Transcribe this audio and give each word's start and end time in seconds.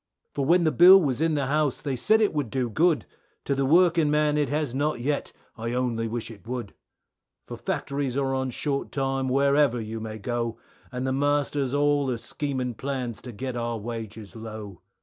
For 0.33 0.43
when 0.47 0.63
the 0.63 0.71
bill 0.71 0.99
was 0.99 1.21
in 1.21 1.35
the 1.35 1.45
house 1.45 1.79
they 1.79 1.95
said 1.95 2.21
it 2.21 2.33
would 2.33 2.49
do 2.49 2.71
good, 2.71 3.05
To 3.45 3.53
the 3.53 3.67
working 3.67 4.09
man 4.09 4.35
it 4.35 4.49
has 4.49 4.73
not 4.73 4.99
yet, 4.99 5.31
I 5.55 5.73
only 5.73 6.07
wish 6.07 6.31
it 6.31 6.47
would, 6.47 6.73
For 7.45 7.55
factories 7.55 8.17
are 8.17 8.33
on 8.33 8.49
short 8.49 8.91
time 8.91 9.29
wherever 9.29 9.79
you 9.79 9.99
may 9.99 10.17
go, 10.17 10.57
And 10.91 11.05
the 11.05 11.13
masters 11.13 11.71
all 11.71 12.09
are 12.09 12.17
scheming 12.17 12.73
plans 12.73 13.21
to 13.21 13.31
get 13.31 13.55
our 13.55 13.77
wages 13.77 14.35
low. 14.35 14.81